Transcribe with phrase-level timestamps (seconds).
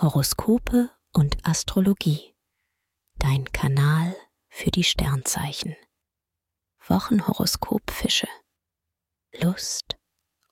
[0.00, 2.32] Horoskope und Astrologie.
[3.18, 4.14] Dein Kanal
[4.48, 5.74] für die Sternzeichen.
[6.86, 8.28] Wochenhoroskop Fische.
[9.34, 9.96] Lust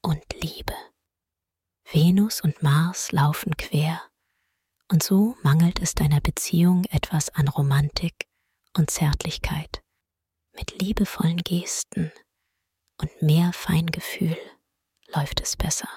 [0.03, 0.75] und Liebe.
[1.93, 4.03] Venus und Mars laufen quer,
[4.91, 8.27] und so mangelt es deiner Beziehung etwas an Romantik
[8.77, 9.81] und Zärtlichkeit,
[10.57, 12.11] mit liebevollen Gesten
[13.01, 14.37] und mehr Feingefühl
[15.15, 15.89] läuft es besser.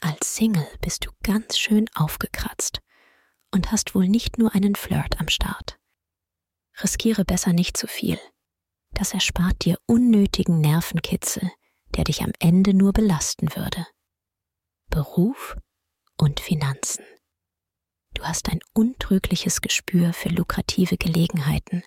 [0.00, 2.80] Als Single bist du ganz schön aufgekratzt
[3.50, 5.78] und hast wohl nicht nur einen Flirt am Start.
[6.82, 8.18] Riskiere besser nicht zu viel.
[8.92, 11.50] Das erspart dir unnötigen Nervenkitzel,
[11.96, 13.86] der dich am Ende nur belasten würde.
[14.88, 15.56] Beruf
[16.16, 17.04] und Finanzen.
[18.14, 21.82] Du hast ein untrügliches Gespür für lukrative Gelegenheiten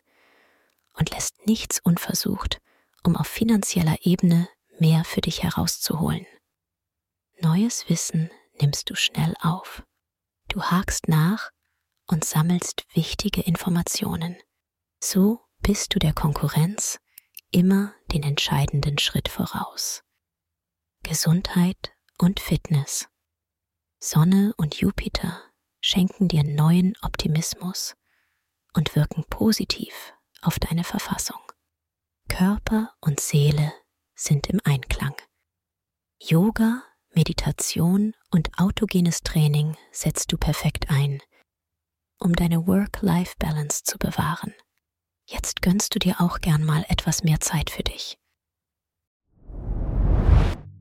[0.93, 2.59] und lässt nichts unversucht,
[3.03, 4.47] um auf finanzieller Ebene
[4.79, 6.25] mehr für dich herauszuholen.
[7.41, 9.81] Neues Wissen nimmst du schnell auf.
[10.47, 11.49] Du hakst nach
[12.07, 14.37] und sammelst wichtige Informationen.
[14.99, 16.99] So bist du der Konkurrenz
[17.49, 20.03] immer den entscheidenden Schritt voraus.
[21.01, 23.07] Gesundheit und Fitness.
[23.99, 25.41] Sonne und Jupiter
[25.81, 27.95] schenken dir neuen Optimismus
[28.73, 30.13] und wirken positiv
[30.43, 31.41] auf deine Verfassung.
[32.29, 33.73] Körper und Seele
[34.13, 35.15] sind im Einklang.
[36.19, 41.21] Yoga Meditation und autogenes Training setzt du perfekt ein,
[42.19, 44.53] um deine Work-Life-Balance zu bewahren.
[45.27, 48.17] Jetzt gönnst du dir auch gern mal etwas mehr Zeit für dich.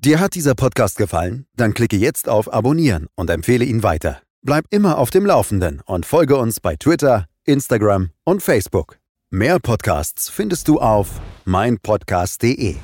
[0.02, 1.46] Dir hat dieser Podcast gefallen?
[1.56, 4.22] Dann klicke jetzt auf Abonnieren und empfehle ihn weiter.
[4.42, 8.98] Bleib immer auf dem Laufenden und folge uns bei Twitter, Instagram und Facebook.
[9.30, 12.76] Mehr Podcasts findest du auf meinpodcast.de.